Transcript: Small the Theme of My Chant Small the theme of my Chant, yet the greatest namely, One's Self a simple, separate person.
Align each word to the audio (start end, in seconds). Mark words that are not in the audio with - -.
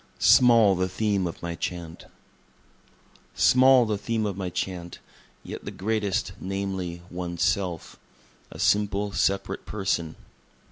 Small 0.17 0.73
the 0.73 0.89
Theme 0.89 1.27
of 1.27 1.43
My 1.43 1.53
Chant 1.53 2.05
Small 3.35 3.85
the 3.85 3.99
theme 3.99 4.25
of 4.25 4.35
my 4.35 4.49
Chant, 4.49 4.97
yet 5.43 5.63
the 5.63 5.69
greatest 5.69 6.33
namely, 6.39 7.03
One's 7.11 7.43
Self 7.43 7.99
a 8.49 8.57
simple, 8.57 9.11
separate 9.11 9.63
person. 9.67 10.15